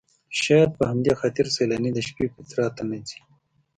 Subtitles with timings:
[0.41, 3.19] شاید په همدې خاطر سیلاني د شپې پیترا ته نه ځي.